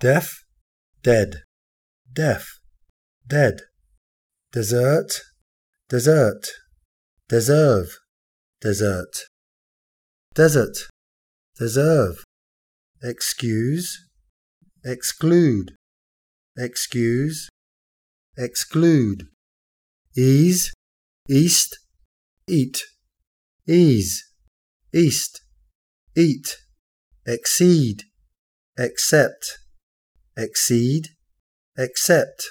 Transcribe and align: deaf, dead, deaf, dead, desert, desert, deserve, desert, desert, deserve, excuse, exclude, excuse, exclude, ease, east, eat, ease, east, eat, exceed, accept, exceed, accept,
deaf, 0.00 0.44
dead, 1.02 1.42
deaf, 2.12 2.60
dead, 3.26 3.62
desert, 4.52 5.22
desert, 5.88 6.46
deserve, 7.28 7.98
desert, 8.60 9.24
desert, 10.34 10.88
deserve, 11.58 12.22
excuse, 13.02 14.08
exclude, 14.84 15.74
excuse, 16.56 17.48
exclude, 18.36 19.26
ease, 20.16 20.72
east, 21.28 21.76
eat, 22.46 22.84
ease, 23.66 24.32
east, 24.94 25.42
eat, 26.16 26.56
exceed, 27.26 28.04
accept, 28.78 29.58
exceed, 30.38 31.08
accept, 31.76 32.44